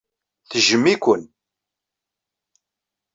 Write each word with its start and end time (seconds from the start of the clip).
Tejjem-iken. 0.49 1.21